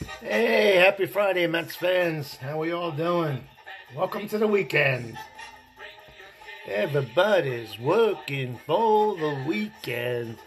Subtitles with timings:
[0.00, 2.36] Hey, happy Friday, Mets fans.
[2.36, 3.44] How are we all doing?
[3.94, 5.18] Welcome to the weekend.
[6.66, 10.38] Everybody's working for the weekend.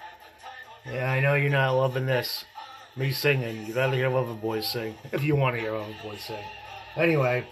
[0.91, 2.45] Yeah, I know you're not loving this.
[2.95, 3.67] Me singing.
[3.67, 4.95] You'd rather hear Loverboy sing.
[5.11, 6.43] If you want to hear Loverboy sing.
[6.95, 7.45] Anyway,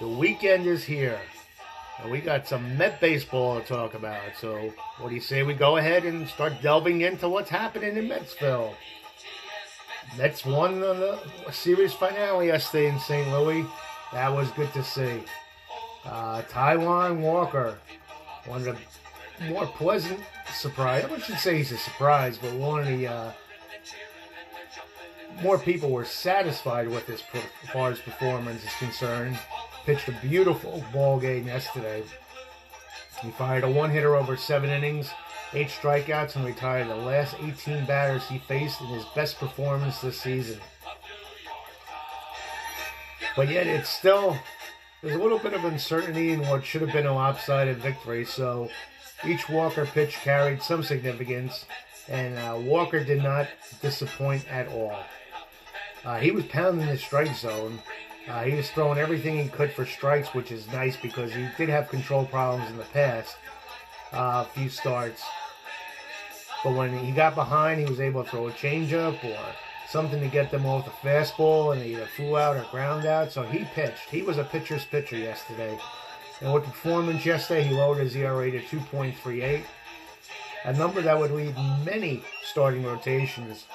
[0.00, 1.20] the weekend is here.
[2.00, 4.22] And we got some Met baseball to talk about.
[4.40, 8.08] So, what do you say we go ahead and start delving into what's happening in
[8.08, 8.72] Metsville?
[10.16, 11.18] Mets won the
[11.50, 13.28] series finale yesterday in St.
[13.30, 13.64] Louis.
[14.12, 15.22] That was good to see.
[16.04, 17.78] Uh, Taijuan Walker,
[18.46, 18.78] one of
[19.38, 20.20] the more pleasant
[20.54, 21.04] surprise.
[21.04, 23.32] I shouldn't say he's a surprise, but one of the uh,
[25.42, 27.22] more people were satisfied with his
[27.72, 29.38] far as performance is concerned.
[29.84, 32.02] Pitched a beautiful ball game yesterday.
[33.22, 35.10] He fired a one hitter over seven innings
[35.52, 40.20] eight strikeouts, and retired the last 18 batters he faced in his best performance this
[40.20, 40.60] season.
[43.36, 44.36] But yet, it's still
[45.02, 48.24] there's a little bit of uncertainty in what should have been a lopsided victory.
[48.24, 48.68] So
[49.24, 51.66] each Walker pitch carried some significance,
[52.08, 53.46] and uh, Walker did not
[53.80, 54.98] disappoint at all.
[56.04, 57.78] Uh, he was pounding the strike zone.
[58.28, 61.68] Uh, he was throwing everything he could for strikes, which is nice because he did
[61.68, 63.36] have control problems in the past.
[64.12, 65.22] Uh, a few starts.
[66.64, 69.38] But when he got behind, he was able to throw a changeup or
[69.88, 73.32] something to get them off the fastball and either flew out or ground out.
[73.32, 74.10] So he pitched.
[74.10, 75.78] He was a pitcher's pitcher yesterday.
[76.40, 79.64] And with the performance yesterday, he lowered his ERA to 2.38,
[80.64, 83.66] a number that would lead many starting rotations.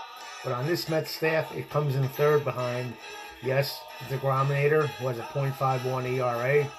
[0.43, 2.93] But on this Mets staff, it comes in third behind,
[3.41, 6.69] yes, the Grominator, who has a .51 ERA,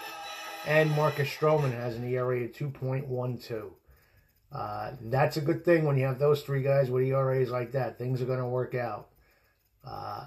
[0.66, 3.72] and Marcus Stroman has an ERA of 2.12.
[4.52, 7.98] Uh, that's a good thing when you have those three guys with ERAs like that.
[7.98, 9.08] Things are going to work out.
[9.86, 10.26] Uh,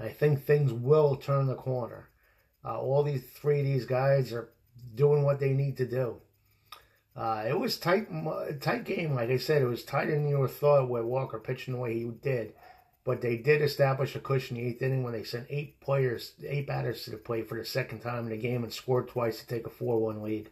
[0.00, 2.08] I think things will turn the corner.
[2.64, 4.50] Uh, all these three of these guys are
[4.94, 6.16] doing what they need to do.
[7.16, 8.08] Uh, it was tight,
[8.60, 9.14] tight game.
[9.14, 12.10] Like I said, it was tighter than you thought with Walker pitching the way he
[12.22, 12.54] did.
[13.04, 16.32] But they did establish a cushion in the eighth inning when they sent eight players,
[16.46, 19.40] eight batters to the plate for the second time in the game and scored twice
[19.40, 20.50] to take a 4-1 lead.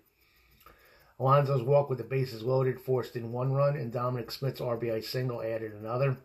[1.19, 5.41] Alonso's walk with the bases loaded forced in one run, and Dominic Smith's RBI single
[5.41, 6.19] added another.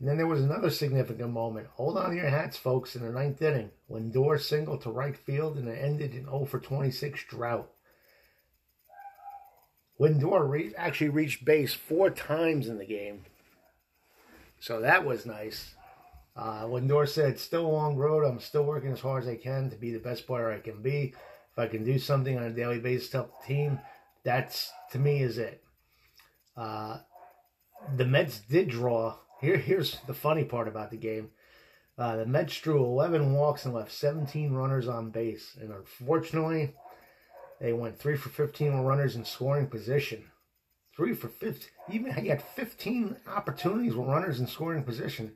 [0.00, 1.68] And then there was another significant moment.
[1.74, 3.70] Hold on to your hats, folks, in the ninth inning.
[3.86, 7.70] when Lindor singled to right field, and it ended in 0 for 26 drought.
[10.00, 13.24] Lindor re- actually reached base four times in the game.
[14.64, 15.74] So that was nice.
[16.34, 18.24] Uh, Lindor said, still a long road.
[18.24, 20.80] I'm still working as hard as I can to be the best player I can
[20.80, 21.12] be.
[21.52, 23.78] If I can do something on a daily basis to help the team,
[24.22, 25.62] that's to me is it.
[26.56, 27.00] Uh,
[27.94, 29.18] the Mets did draw.
[29.42, 31.28] Here, here's the funny part about the game.
[31.98, 36.72] Uh, the Mets drew 11 walks and left 17 runners on base, and unfortunately,
[37.60, 40.24] they went three for 15 with runners in scoring position.
[40.96, 41.68] Three for 15.
[41.90, 45.32] Even he had 15 opportunities with runners in scoring position.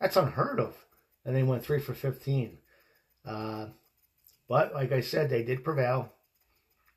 [0.00, 0.76] That's unheard of.
[1.24, 2.58] And they went three for 15.
[3.24, 3.66] Uh,
[4.48, 6.12] but like I said, they did prevail.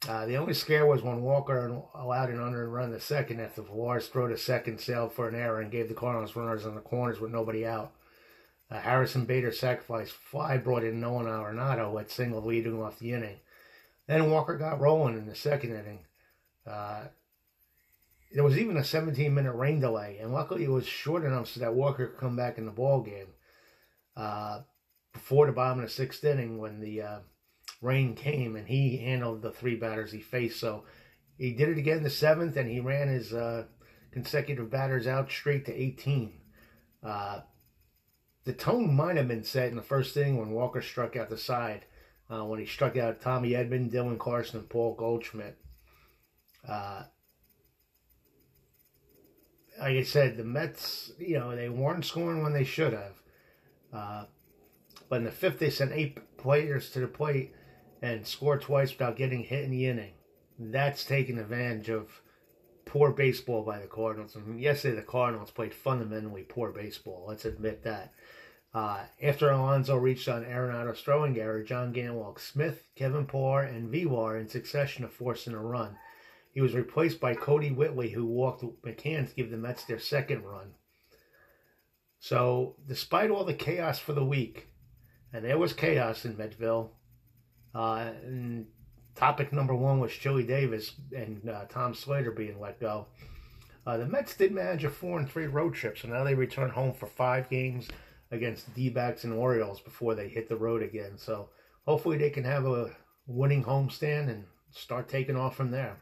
[0.08, 4.08] Uh, the only scare was when Walker allowed an unearned run the second after Villars
[4.08, 7.20] threw a second, sailed for an error, and gave the Cardinals runners on the corners
[7.20, 7.92] with nobody out.
[8.72, 13.42] Uh, Harrison Bader sacrificed fly, brought in Nolan Arenado at single leading off the inning.
[14.08, 16.00] Then Walker got rolling in the second inning.
[16.66, 17.06] Uh,
[18.34, 21.60] there was even a 17 minute rain delay, and luckily it was short enough so
[21.60, 23.28] that Walker could come back in the ball game.
[24.16, 24.62] Uh,
[25.14, 27.20] before the bottom of the sixth inning, when the uh,
[27.82, 30.60] rain came and he handled the three batters he faced.
[30.60, 30.86] So
[31.38, 33.66] he did it again in the seventh, and he ran his uh,
[34.12, 36.34] consecutive batters out straight to 18.
[37.04, 37.42] Uh,
[38.44, 41.38] the tone might have been set in the first inning when Walker struck out the
[41.38, 41.86] side,
[42.30, 45.58] uh, when he struck out Tommy Edman, Dylan Carlson, and Paul Goldschmidt.
[46.68, 47.04] Uh,
[49.80, 53.16] like I said, the Mets, you know, they weren't scoring when they should have.
[53.92, 54.26] Uh,
[55.10, 57.54] but in the fifth, they sent eight players to the plate
[58.02, 60.14] and scored twice without getting hit in the inning.
[60.60, 62.22] That's taking advantage of
[62.86, 64.36] poor baseball by the Cardinals.
[64.36, 67.26] And yesterday, the Cardinals played fundamentally poor baseball.
[67.28, 68.14] Let's admit that.
[68.74, 73.90] Uh, after Alonso reached on Arenado's throwing error, John Gant walked Smith, Kevin Pillar, and
[73.90, 75.98] Villar in succession of forcing a run.
[76.54, 80.44] He was replaced by Kodi Whitley, who walked McCann to give the Mets their second
[80.44, 80.74] run.
[82.20, 84.68] So, despite all the chaos for the week,
[85.34, 86.90] and there was chaos in Metville,
[87.74, 88.12] uh,
[89.16, 93.08] topic number one was Chili Davis and uh, Tom Slater being let go.
[93.88, 96.70] Uh, the Mets did manage a four and three road trip, so now they return
[96.70, 97.88] home for five games
[98.30, 101.18] against the D-backs and Orioles before they hit the road again.
[101.18, 101.50] So
[101.86, 102.92] hopefully they can have a
[103.26, 105.98] winning homestand and start taking off from there.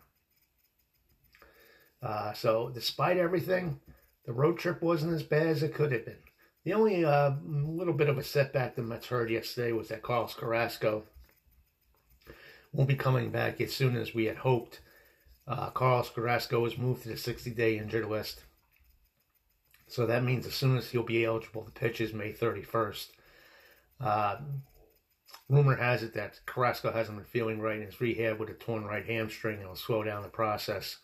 [2.02, 3.80] Uh, so despite everything,
[4.26, 6.18] the road trip wasn't as bad as it could have been.
[6.64, 10.34] The only uh, little bit of a setback the Mets heard yesterday was that Carlos
[10.34, 11.04] Carrasco
[12.72, 14.82] won't be coming back as soon as we had hoped.
[15.48, 18.44] Uh, Carlos Carrasco was moved to the 60-day injured list.
[19.88, 23.08] So that means as soon as he'll be eligible to pitch is May 31st.
[24.00, 24.36] Uh,
[25.50, 28.86] rumor has it that Carrasco hasn't been feeling right in his rehab with a torn
[28.86, 30.98] right hamstring and will slow down the process.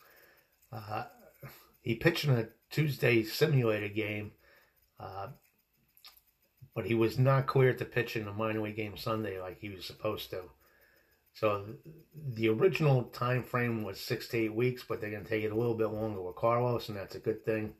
[0.76, 1.06] Uh,
[1.82, 4.32] he pitched in a Tuesday simulated game,
[5.00, 5.28] uh,
[6.74, 9.70] but he was not cleared to pitch in a minor league game Sunday like he
[9.70, 10.42] was supposed to.
[11.34, 11.66] So
[12.34, 15.52] the original time frame was six to eight weeks, but they're going to take it
[15.52, 17.74] a little bit longer with Carlos, and that's a good thing.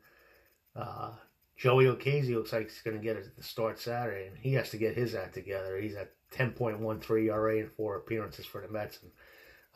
[0.74, 1.12] Uh,
[1.56, 4.76] Joey Lucchesi looks like he's going to get the start Saturday, and he has to
[4.76, 5.78] get his act together.
[5.78, 8.98] He's at 10.13 ERA in four appearances for the Mets.
[9.02, 9.10] And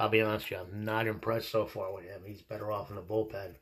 [0.00, 2.23] I'll be honest with you, I'm not impressed so far with him.
[2.26, 3.56] He's better off in the bullpen.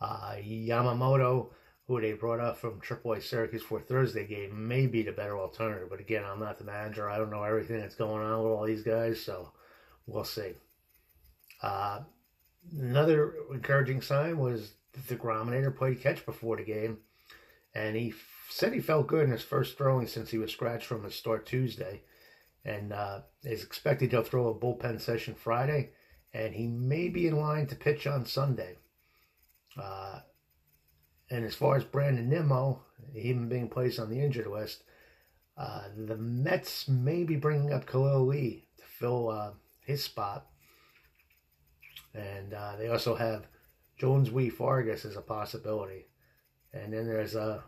[0.00, 1.50] Uh, Yamamoto,
[1.86, 5.90] who they brought up from AAA Syracuse for Thursday game, may be the better alternative.
[5.90, 7.10] But again, I'm not the manager.
[7.10, 9.52] I don't know everything that's going on with all these guys, so
[10.06, 10.52] we'll see.
[11.62, 12.00] Uh,
[12.80, 14.72] another encouraging sign was
[15.08, 16.96] the Grominator played catch before the game,
[17.74, 18.14] and he
[18.48, 21.44] said he felt good in his first throwing since he was scratched from his start
[21.44, 22.00] Tuesday,
[22.64, 25.90] and uh, is expected to throw a bullpen session Friday,
[26.32, 28.76] and he may be in line to pitch on Sunday.
[29.80, 30.20] Uh,
[31.30, 32.82] and as far as Brandon Nimmo,
[33.14, 34.84] even being placed on the injured list,
[35.56, 39.50] uh, the Mets may be bringing up Khalil Lee to fill uh,
[39.84, 40.46] his spot.
[42.14, 43.46] And uh, they also have
[44.00, 46.06] Johneshwy Fargas as a possibility.
[46.72, 47.62] And then there's a.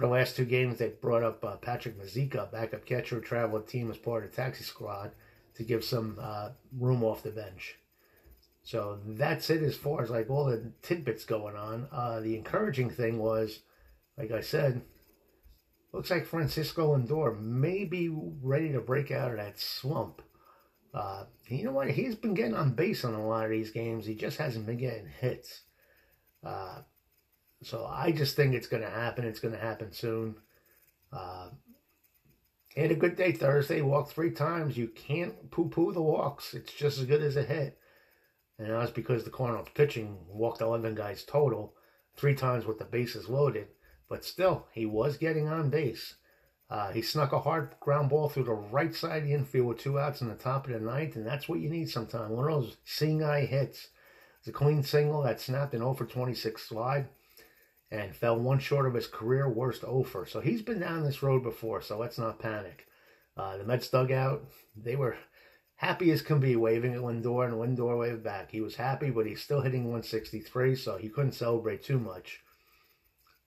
[0.00, 3.90] For the last two games, they brought up uh, Patrick Mazeika, backup catcher traveled team
[3.90, 5.10] as part of the taxi squad,
[5.56, 7.76] to give some uh, room off the bench.
[8.62, 11.86] So that's it as far as like all the tidbits going on.
[11.92, 13.58] Uh, the encouraging thing was,
[14.16, 14.80] like I said,
[15.92, 20.22] looks like Francisco Lindor may be ready to break out of that slump.
[20.94, 21.90] Uh, you know what?
[21.90, 24.06] He's been getting on base on a lot of these games.
[24.06, 25.64] He just hasn't been getting hits.
[26.42, 26.78] Uh,
[27.62, 29.24] so I just think it's going to happen.
[29.24, 30.36] It's going to happen soon.
[31.12, 31.50] Uh,
[32.74, 33.82] had a good day Thursday.
[33.82, 34.76] Walked three times.
[34.76, 36.54] You can't poo-poo the walks.
[36.54, 37.78] It's just as good as a hit.
[38.58, 41.74] And that's because the Cardinals pitching walked 11 guys total,
[42.16, 43.68] three times with the bases loaded.
[44.08, 46.14] But still, he was getting on base.
[46.68, 49.78] Uh, he snuck a hard ground ball through the right side of the infield with
[49.78, 52.30] two outs in the top of the ninth, and that's what you need sometimes.
[52.30, 53.88] One of those seeing eye hits.
[54.38, 57.08] It's a clean single that snapped an 0 for 26 slide
[57.90, 60.26] and fell one short of his career worst offer.
[60.26, 62.86] So he's been down this road before, so let's not panic.
[63.36, 64.44] Uh, the Mets dugout,
[64.76, 65.16] they were
[65.76, 68.50] happy as can be waving at Lindor, and Lindor waved back.
[68.50, 72.40] He was happy, but he's still hitting 163, so he couldn't celebrate too much.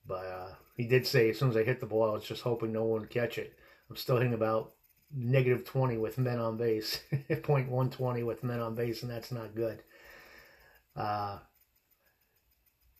[0.06, 2.42] But uh, he did say as soon as I hit the ball, I was just
[2.42, 3.54] hoping no one would catch it.
[3.88, 4.72] I'm still hitting about
[5.14, 7.00] negative 20 with men on base,
[7.42, 9.82] point 120 with men on base, and that's not good.
[10.96, 11.38] Uh,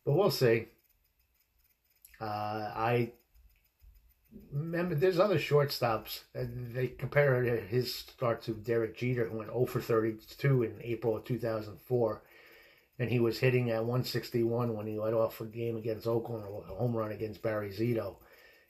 [0.05, 0.67] but we'll see.
[2.20, 3.12] Uh, I
[4.52, 6.20] remember there's other shortstops.
[6.34, 11.24] They compare his start to Derek Jeter, who went 0 for 32 in April of
[11.24, 12.22] 2004
[12.98, 16.74] and he was hitting at 161 when he led off a game against Oakland, a
[16.74, 18.17] home run against Barry Zito.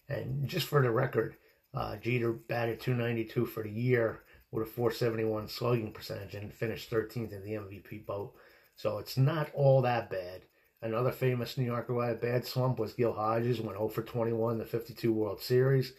[0.09, 1.37] And just for the record,
[1.75, 7.33] uh, Jeter batted 292 for the year with a 471 slugging percentage and finished 13th
[7.33, 8.35] in the MVP vote.
[8.77, 10.43] So it's not all that bad.
[10.85, 14.03] Another famous New Yorker who had a bad slump was Gil Hodges, went 0 for
[14.03, 15.95] 21 in the 52 World Series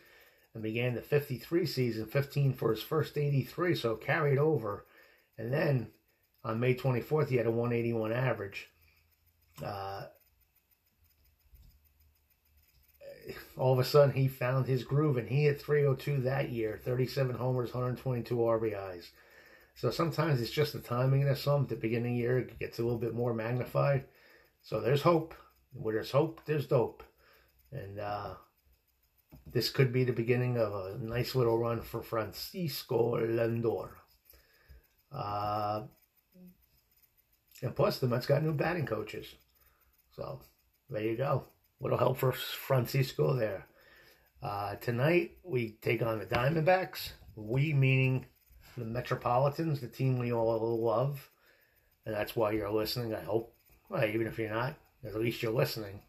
[0.54, 4.86] and began the 53 season 15 for his first 83, so carried over.
[5.40, 5.88] And then
[6.44, 8.70] on May 24th, he had a 181 average.
[9.64, 10.04] Uh,
[13.58, 17.38] all of a sudden, he found his groove, and he hit 302 that year 37
[17.38, 19.08] homers, 122 RBIs.
[19.74, 21.64] So sometimes it's just the timing of some.
[21.64, 24.06] At the beginning of the year, gets a little bit more magnified.
[24.66, 25.36] So there's hope.
[25.74, 27.04] Where there's hope, there's dope.
[27.72, 28.34] And uh,
[29.46, 33.90] this could be the beginning of a nice little run for Francisco Lindor.
[35.12, 35.84] Uh,
[37.62, 39.36] and plus, the Mets got new batting coaches.
[40.16, 40.42] So
[40.90, 41.46] there you go.
[41.80, 43.68] Little help for Francisco there.
[44.42, 47.12] Uh, tonight, we take on the Diamondbacks.
[47.36, 48.26] We meaning
[48.78, 51.30] the Metropolitans, the team we all love.
[52.06, 53.14] And that's why you're listening.
[53.14, 53.55] I hope,
[53.90, 56.02] well, even if you're not, at least you're listening.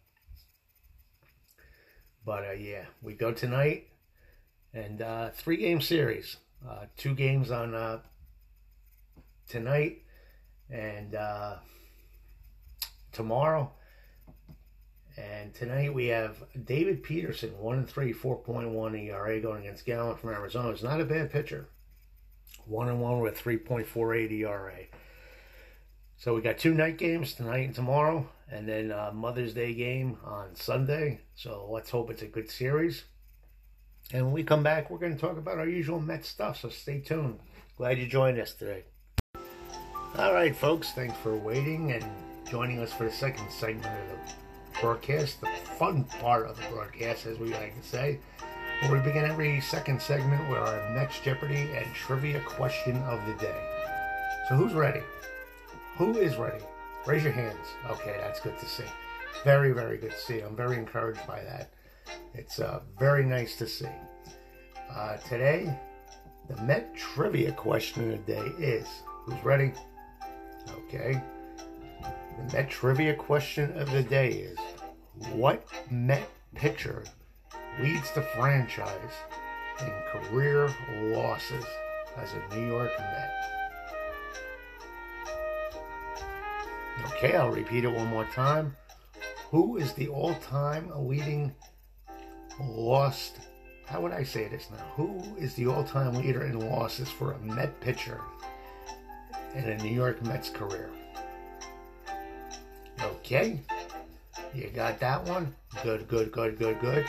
[2.25, 3.89] But uh, yeah, we go tonight
[4.75, 6.39] and uh, three game series.
[6.69, 8.01] Uh, two games on uh,
[9.49, 10.03] tonight
[10.71, 11.57] and uh,
[13.13, 13.71] tomorrow.
[15.17, 20.31] And tonight we have David Peterson, 1 and 3, 4.1 ERA going against Gallen from
[20.31, 20.71] Arizona.
[20.71, 21.69] It's not a bad pitcher.
[22.67, 24.75] 1 and 1 with 3.48 ERA.
[26.19, 30.55] So we got two night games tonight and tomorrow, and then Mother's Day game on
[30.55, 31.21] Sunday.
[31.35, 33.05] So let's hope it's a good series.
[34.13, 36.61] And when we come back, we're going to talk about our usual Met stuff.
[36.61, 37.39] So stay tuned.
[37.77, 38.85] Glad you joined us today.
[40.17, 40.93] All right, folks.
[40.93, 42.05] Thanks for waiting and
[42.51, 47.27] joining us for the second segment of the broadcast, the fun part of the broadcast,
[47.27, 48.21] as we like to say.
[48.91, 53.61] We begin every second segment with our next Jeopardy and trivia question of the day.
[54.49, 55.03] So, who's ready?
[55.97, 56.63] Who is ready?
[57.07, 57.67] Raise your hands.
[57.89, 58.85] Okay, that's good to see.
[59.45, 60.41] Very, very good to see.
[60.41, 61.71] I'm very encouraged by that.
[62.35, 63.89] It's uh, very nice to see.
[64.95, 65.75] Uh, today,
[66.51, 68.87] the Met trivia question of the day is
[69.25, 69.73] Who's ready?
[70.71, 71.23] Okay.
[72.03, 74.59] The Met trivia question of the day is
[75.33, 77.05] what Met pitcher
[77.81, 79.15] leads the franchise
[79.81, 80.69] in career
[81.15, 81.65] losses
[82.19, 83.66] as a New York Met?
[87.13, 88.77] Okay, I'll repeat it one more time.
[89.51, 91.55] Who is the all time leading
[92.61, 93.39] lost?
[93.87, 94.85] How would I say this now?
[94.97, 98.21] Who is the all time leader in losses for a Met pitcher
[99.55, 100.91] in a New York Mets career?
[103.01, 103.61] Okay.
[104.55, 105.55] You got that one?
[105.83, 107.07] Good, good, good, good, good.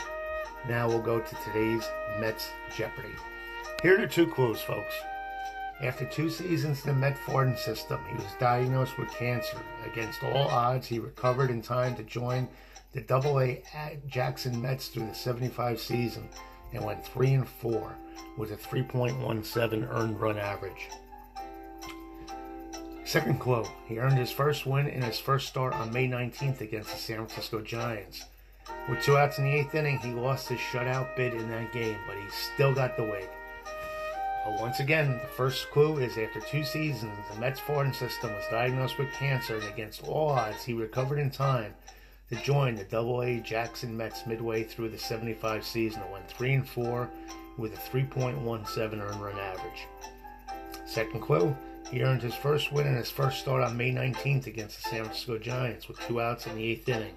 [0.68, 1.84] Now we'll go to today's
[2.20, 3.16] Mets Jeopardy.
[3.82, 4.94] Here are the two clues, folks.
[5.79, 9.57] After two seasons in the Met-Fordham system, he was diagnosed with cancer.
[9.86, 12.48] Against all odds, he recovered in time to join
[12.93, 13.62] the Double-A
[14.07, 16.27] Jackson Mets through the 75 season
[16.74, 17.96] and went 3 and 4
[18.38, 20.89] with a 3.17 earned run average.
[23.05, 26.89] Second clue, he earned his first win in his first start on May 19th against
[26.89, 28.25] the San Francisco Giants.
[28.89, 31.98] With two outs in the eighth inning, he lost his shutout bid in that game,
[32.07, 33.27] but he still got the win.
[34.48, 38.46] But once again, the first clue is after two seasons, the Mets Fordham system was
[38.50, 41.75] diagnosed with cancer, and against all odds, he recovered in time
[42.30, 46.54] to join the Double A Jackson Mets midway through the 75 season and went 3
[46.54, 47.10] and 4
[47.58, 49.86] with a 3.17 earned run average.
[50.86, 51.54] Second clue,
[51.92, 55.04] he earned his first win in his first start on May 19th against the San
[55.04, 57.16] Francisco Giants with two outs in the eighth inning,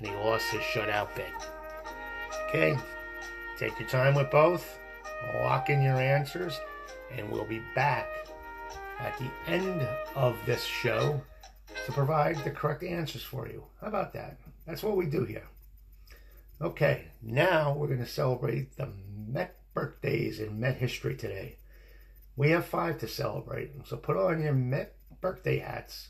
[0.00, 1.26] and he lost his shutout bid.
[2.48, 2.76] Okay,
[3.60, 4.80] take your time with both,
[5.42, 6.58] lock in your answers,
[7.10, 8.08] and we'll be back
[9.00, 11.20] at the end of this show
[11.86, 13.64] to provide the correct answers for you.
[13.80, 14.38] How about that?
[14.66, 15.46] That's what we do here.
[16.60, 18.88] Okay, now we're going to celebrate the
[19.28, 21.56] Met birthdays in Met history today.
[22.36, 26.08] We have five to celebrate, so put on your Met birthday hats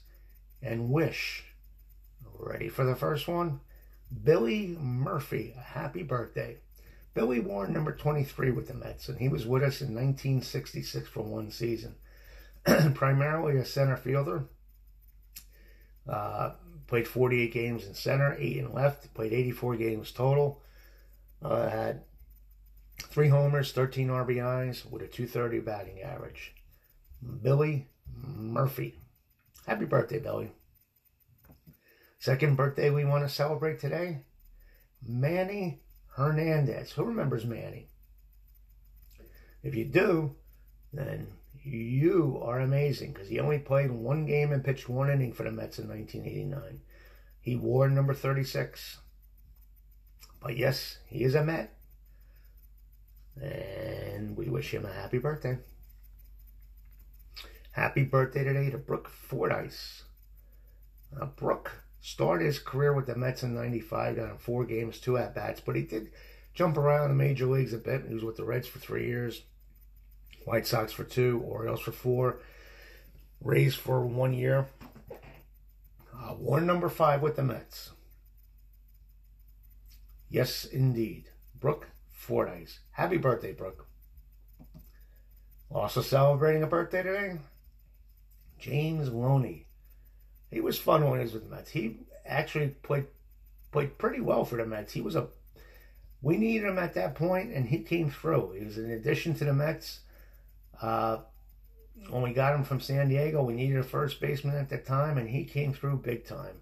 [0.62, 1.44] and wish.
[2.38, 3.60] Ready for the first one?
[4.22, 6.58] Billy Murphy, a happy birthday.
[7.14, 11.22] Billy wore number 23 with the Mets, and he was with us in 1966 for
[11.22, 11.94] one season.
[12.94, 14.44] Primarily a center fielder.
[16.08, 16.52] Uh,
[16.86, 20.62] played 48 games in center, 8 in left, played 84 games total.
[21.42, 22.02] Uh, had
[23.00, 26.54] Three homers, 13 RBIs with a 230 batting average.
[27.42, 28.98] Billy Murphy.
[29.66, 30.52] Happy birthday, Billy.
[32.18, 34.20] Second birthday we want to celebrate today
[35.06, 35.82] Manny
[36.16, 36.92] Hernandez.
[36.92, 37.88] Who remembers Manny?
[39.62, 40.36] If you do,
[40.92, 41.28] then
[41.62, 45.50] you are amazing because he only played one game and pitched one inning for the
[45.50, 46.80] Mets in 1989.
[47.40, 48.98] He wore number 36.
[50.40, 51.74] But yes, he is a Met.
[53.40, 55.58] And we wish him a happy birthday.
[57.72, 60.04] Happy birthday today to Brook Fordyce.
[61.20, 65.16] Uh, Brook started his career with the Mets in 95, got in four games, two
[65.16, 66.10] at bats, but he did
[66.52, 68.04] jump around the major leagues a bit.
[68.06, 69.40] He was with the Reds for three years,
[70.44, 72.40] White Sox for two, Orioles for four,
[73.40, 74.66] Rays for one year.
[76.14, 77.92] Uh, number five with the Mets.
[80.28, 81.30] Yes, indeed.
[81.58, 82.80] Brook Fordyce.
[82.90, 83.86] Happy birthday, Brook.
[85.70, 87.38] Also celebrating a birthday today,
[88.58, 89.63] James Loney.
[90.54, 91.70] He was fun when he was with the Mets.
[91.70, 93.06] He actually played
[93.72, 94.92] played pretty well for the Mets.
[94.92, 95.26] He was a
[96.22, 98.52] we needed him at that point, and he came through.
[98.58, 100.00] He was an addition to the Mets.
[100.80, 101.18] Uh,
[102.08, 105.18] when we got him from San Diego, we needed a first baseman at that time,
[105.18, 106.60] and he came through big time.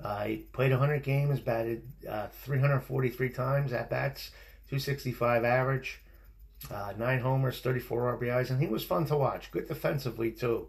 [0.00, 4.30] Uh, he played 100 games, batted uh, 343 times at bats,
[4.68, 6.00] 265 average,
[6.70, 9.50] uh, nine homers, 34 RBIs, and he was fun to watch.
[9.50, 10.68] Good defensively too,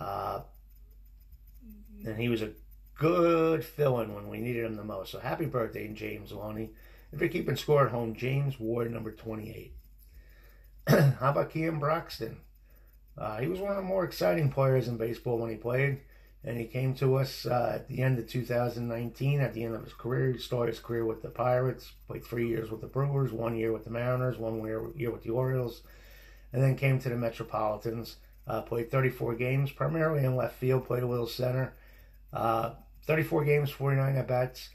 [0.00, 0.40] uh,
[2.04, 2.52] and he was a
[2.96, 5.12] good fill-in when we needed him the most.
[5.12, 6.70] So happy birthday, James Loney.
[7.12, 9.72] If you're keeping score at home, James Ward, number 28.
[10.88, 12.38] How about Keon Broxton?
[13.16, 16.00] Uh, he was one of the more exciting players in baseball when he played,
[16.42, 19.40] and he came to us uh, at the end of 2019.
[19.40, 22.48] At the end of his career, he started his career with the Pirates, played three
[22.48, 25.82] years with the Brewers, one year with the Mariners, one year, year with the Orioles,
[26.52, 28.16] and then came to the Metropolitans.
[28.46, 31.74] Uh, played 34 games, primarily in left field, played a little center.
[32.34, 32.74] Uh,
[33.06, 34.70] 34 games, 49 at bats,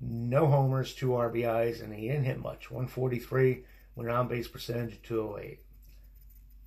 [0.00, 2.70] no homers, two RBIs, and he didn't hit much.
[2.70, 5.60] 143 with an on base percentage of 208.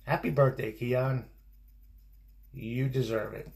[0.04, 1.26] Happy birthday, Keon.
[2.54, 3.50] You deserve it.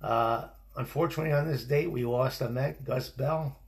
[0.00, 3.58] Uh, unfortunately, on this date, we lost a Met, Gus Bell,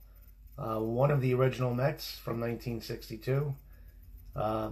[0.57, 3.53] uh, one of the original Mets from 1962.
[4.35, 4.71] Uh,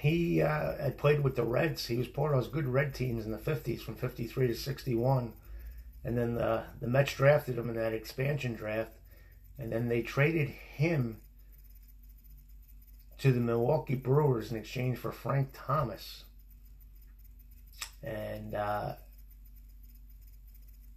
[0.00, 1.86] he uh, had played with the Reds.
[1.86, 5.32] He was part of those good Red teams in the 50s from 53 to 61.
[6.06, 8.92] And then the, the Mets drafted him in that expansion draft.
[9.58, 11.16] And then they traded him
[13.18, 16.22] to the Milwaukee Brewers in exchange for Frank Thomas.
[18.04, 18.92] And uh,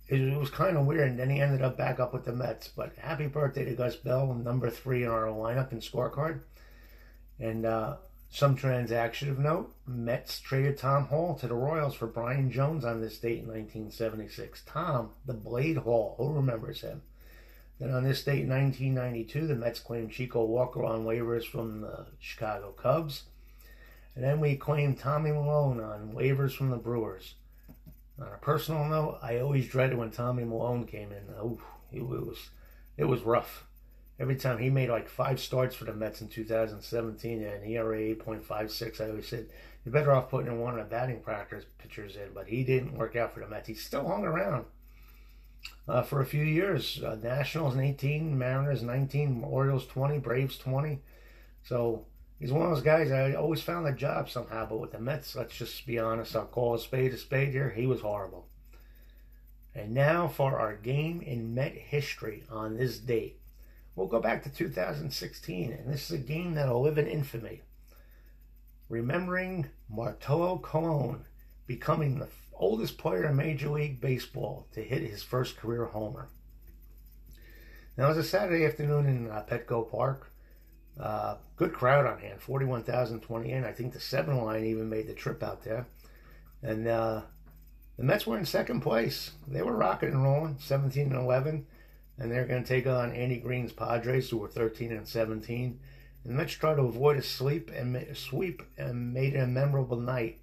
[0.07, 1.09] it, it, was kind of weird.
[1.09, 2.67] And then he ended up back up with the Mets.
[2.67, 6.41] But happy birthday to Gus Bell, number three in our lineup and scorecard.
[7.39, 7.95] And uh,
[8.29, 13.01] some transaction of note Mets traded Tom Hall to the Royals for Brian Jones on
[13.01, 14.63] this date in 1976.
[14.65, 17.01] Tom, the Blade Hall, who remembers him?
[17.79, 22.07] Then on this date in 1992, the Mets claimed Chico Walker on waivers from the
[22.19, 23.23] Chicago Cubs.
[24.15, 27.35] And then we claimed Tommy Milone on waivers from the Brewers.
[28.19, 31.33] On a personal note, I always dreaded when Tommy Milone came in.
[31.37, 31.59] Oh,
[31.91, 32.49] it was
[32.97, 33.65] it was rough.
[34.19, 38.99] Every time he made like five starts for the Mets in 2017 and ERA 8.56,
[38.99, 39.47] I always said
[39.85, 42.33] you're better off putting in one of the batting practice pitchers in.
[42.33, 43.69] But he didn't work out for the Mets.
[43.69, 44.65] He still hung around
[45.87, 47.01] uh, for a few years.
[47.01, 50.99] Uh, Nationals 18, Mariners 19, Orioles 20, Braves 20.
[51.63, 52.05] So
[52.39, 54.67] he's one of those guys I always found a job somehow.
[54.67, 57.69] But with the Mets, let's just be honest, I'll call a spade a spade here.
[57.69, 58.47] He was horrible.
[59.73, 63.38] And now for our game in Met history on this date.
[63.99, 67.63] We'll go back to 2016, and this is a game that'll live in infamy.
[68.87, 71.25] Remembering Bartolo Colon
[71.67, 76.29] becoming the oldest player in Major League Baseball to hit his first career homer.
[77.97, 80.31] Now, it was a Saturday afternoon in uh, Petco Park.
[80.97, 83.65] Uh, good crowd on hand, 41,028.
[83.65, 85.87] I think the seven line even made the trip out there.
[86.63, 87.23] And uh,
[87.97, 89.31] the Mets were in second place.
[89.45, 91.67] They were rocking and rolling, 17 and 11.
[92.19, 95.79] And they're going to take on Andy Green's Padres, who were 13 and 17.
[96.23, 99.99] And the Mets tried to avoid a sleep and sweep and made it a memorable
[99.99, 100.39] night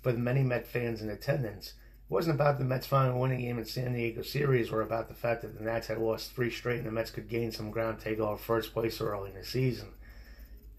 [0.00, 1.74] for the many Met fans in attendance.
[2.08, 5.14] It wasn't about the Mets finally winning game in San Diego series or about the
[5.14, 7.98] fact that the Nats had lost three straight and the Mets could gain some ground,
[7.98, 9.88] take off first place early in the season.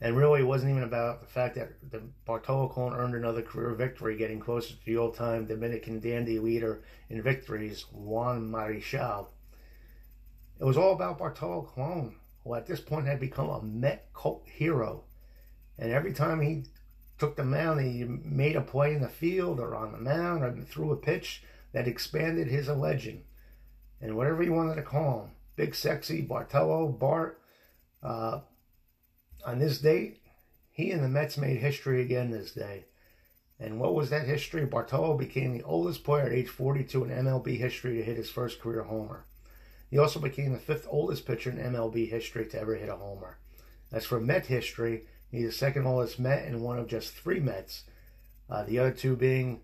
[0.01, 3.73] And really, it wasn't even about the fact that the Bartolo Colon earned another career
[3.73, 9.27] victory, getting closer to the old-time Dominican dandy leader in victories, Juan Marichal.
[10.59, 14.43] It was all about Bartolo Colon, who at this point had become a Met cult
[14.45, 15.05] hero.
[15.77, 16.65] And every time he
[17.17, 20.53] took the mound he made a play in the field or on the mound or
[20.63, 23.23] threw a pitch that expanded his legend.
[24.01, 27.41] And whatever you wanted to call him, Big Sexy, Bartolo, Bart,
[28.01, 28.39] uh,
[29.45, 30.21] on this date,
[30.71, 32.85] he and the Mets made history again this day.
[33.59, 34.65] And what was that history?
[34.65, 38.61] Bartolo became the oldest player at age 42 in MLB history to hit his first
[38.61, 39.25] career homer.
[39.89, 43.37] He also became the fifth oldest pitcher in MLB history to ever hit a homer.
[43.91, 47.83] As for Met history, He's the second oldest Met and one of just three Mets.
[48.49, 49.61] Uh, the other two being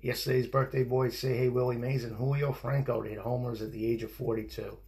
[0.00, 4.02] yesterday's birthday boys, Say Hey Willie Mays and Julio Franco, hit homers at the age
[4.02, 4.78] of 42.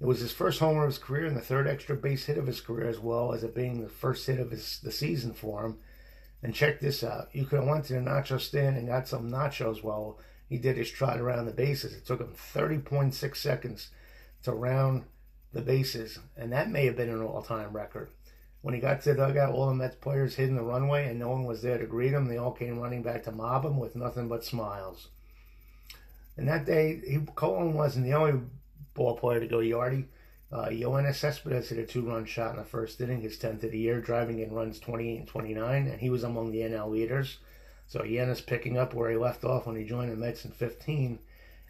[0.00, 2.46] It was his first homer of his career and the third extra base hit of
[2.46, 5.64] his career, as well as it being the first hit of his, the season for
[5.64, 5.78] him.
[6.42, 7.30] And check this out.
[7.32, 10.76] You could have went to the nacho stand and got some nachos while he did
[10.76, 11.94] his trot around the bases.
[11.94, 13.90] It took him 30.6 seconds
[14.42, 15.04] to round
[15.52, 18.10] the bases, and that may have been an all-time record.
[18.60, 21.18] When he got to the dugout, all the Mets players hid in the runway, and
[21.18, 22.26] no one was there to greet him.
[22.26, 25.08] They all came running back to mob him with nothing but smiles.
[26.36, 28.40] And that day, he, Colon wasn't the only
[28.94, 30.06] ball player to go yardy.
[30.50, 30.70] Uh,
[31.12, 34.38] Cespedes hit a two-run shot in the first inning, his 10th of the year, driving
[34.38, 37.38] in runs 28 and 29, and he was among the NL leaders.
[37.86, 41.18] So Yoenis picking up where he left off when he joined the Mets in 15.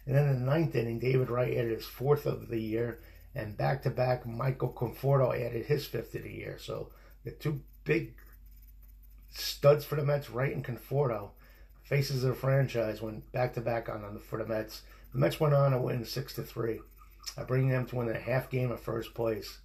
[0.05, 2.99] And then in the ninth inning, David Wright added his fourth of the year,
[3.33, 6.57] and back to back, Michael Conforto added his fifth of the year.
[6.59, 6.89] So
[7.23, 8.13] the two big
[9.31, 11.31] studs for the Mets, Wright and Conforto,
[11.83, 14.83] faces of the franchise, went back to back on, on for the Mets.
[15.11, 16.79] The Mets went on to win six to three,
[17.37, 19.59] uh, bringing them to win a half game of first place.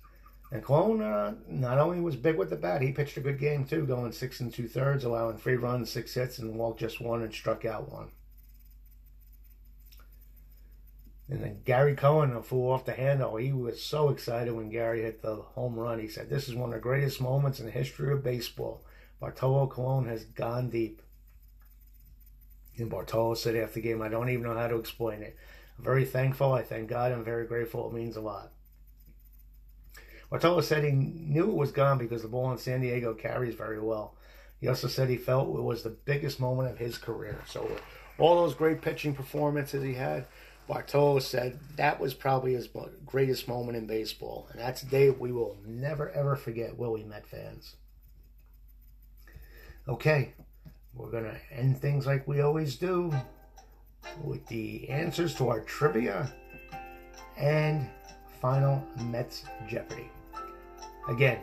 [0.52, 3.64] And Colon uh, not only was big with the bat, he pitched a good game
[3.64, 7.22] too, going six and two thirds, allowing three runs, six hits, and walked just one
[7.22, 8.08] and struck out one.
[11.28, 13.36] And then Gary Cohen flew off the handle.
[13.36, 16.00] He was so excited when Gary hit the home run.
[16.00, 18.84] He said, This is one of the greatest moments in the history of baseball.
[19.20, 21.00] Bartolo Colon has gone deep.
[22.76, 25.36] And Bartolo said after the game, I don't even know how to explain it.
[25.78, 26.52] I'm very thankful.
[26.52, 27.12] I thank God.
[27.12, 27.88] I'm very grateful.
[27.88, 28.50] It means a lot.
[30.30, 33.80] Bartolo said he knew it was gone because the ball in San Diego carries very
[33.80, 34.14] well.
[34.60, 37.42] He also said he felt it was the biggest moment of his career.
[37.46, 37.68] So,
[38.18, 40.26] all those great pitching performances he had,
[40.68, 42.68] Bartolo said that was probably his
[43.04, 44.46] greatest moment in baseball.
[44.52, 47.74] And that's a day we will never, ever forget, will we, Met fans?
[49.88, 50.32] Okay,
[50.94, 53.12] we're going to end things like we always do
[54.22, 56.32] with the answers to our trivia
[57.36, 57.88] and
[58.40, 60.08] final Mets Jeopardy.
[61.08, 61.38] Again,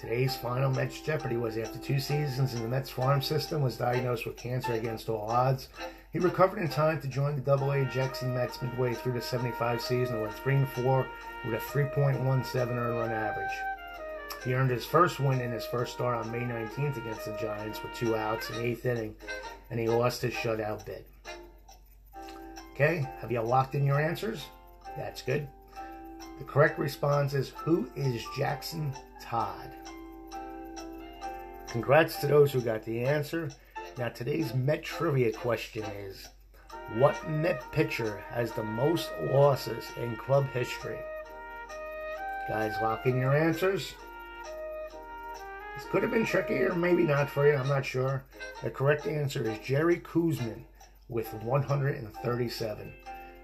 [0.00, 4.26] today's final Mets Jeopardy was after two seasons in the Mets farm system, was diagnosed
[4.26, 5.68] with cancer against all odds.
[6.12, 10.16] He recovered in time to join the Double-A Jackson Mets midway through the 75 season
[10.16, 11.06] and went 3 and 4
[11.44, 13.50] with a 3.17 earned run average.
[14.44, 17.82] He earned his first win in his first start on May 19th against the Giants
[17.82, 19.14] with two outs in the eighth inning,
[19.70, 21.04] and he lost his shutout bid.
[22.72, 24.46] Okay, have you locked in your answers?
[24.96, 25.46] That's good.
[26.40, 29.70] The correct response is Who is Jackson Todd?
[31.68, 33.50] Congrats to those who got the answer.
[33.98, 36.28] Now, today's Met trivia question is
[36.94, 40.98] What Met pitcher has the most losses in club history?
[42.48, 43.92] Guys, lock in your answers.
[45.76, 48.24] This could have been tricky or maybe not for you, I'm not sure.
[48.62, 50.62] The correct answer is Jerry Koosman
[51.10, 52.92] with 137.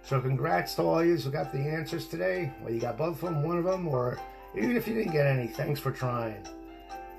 [0.06, 2.52] So, congrats to all you who got the answers today.
[2.62, 4.20] Well, you got both of them, one of them, or
[4.56, 6.46] even if you didn't get any, thanks for trying.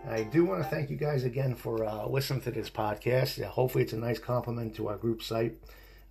[0.07, 3.37] I do want to thank you guys again for uh, listening to this podcast.
[3.37, 5.57] Yeah, hopefully, it's a nice compliment to our group site,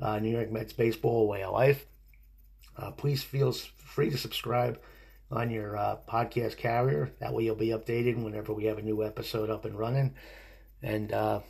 [0.03, 1.87] uh, New York Mets Baseball Way of Life.
[2.77, 4.79] Uh, please feel free to subscribe
[5.31, 7.11] on your uh, podcast carrier.
[7.21, 10.15] That way, you'll be updated whenever we have a new episode up and running.
[10.83, 11.41] And uh,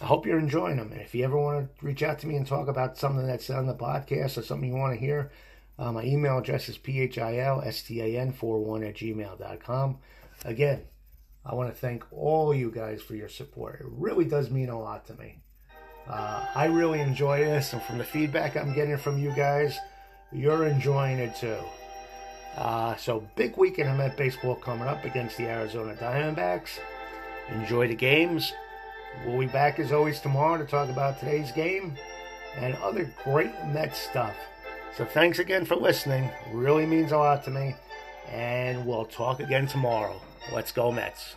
[0.00, 0.92] I hope you're enjoying them.
[0.92, 3.48] And if you ever want to reach out to me and talk about something that's
[3.48, 5.30] on the podcast or something you want to hear,
[5.78, 9.98] uh, my email address is philstan41 at gmail.com.
[10.44, 10.82] Again,
[11.44, 13.80] I want to thank all you guys for your support.
[13.80, 15.38] It really does mean a lot to me.
[16.08, 19.76] Uh, I really enjoy this, and from the feedback I'm getting from you guys,
[20.32, 21.58] you're enjoying it too.
[22.56, 26.78] Uh, so, big weekend of Met baseball coming up against the Arizona Diamondbacks.
[27.50, 28.52] Enjoy the games.
[29.24, 31.96] We'll be back as always tomorrow to talk about today's game
[32.56, 34.36] and other great Met stuff.
[34.96, 36.30] So, thanks again for listening.
[36.52, 37.74] Really means a lot to me.
[38.28, 40.20] And we'll talk again tomorrow.
[40.52, 41.36] Let's go, Mets.